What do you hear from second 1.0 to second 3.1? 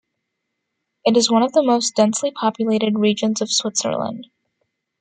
It is one of the most densely populated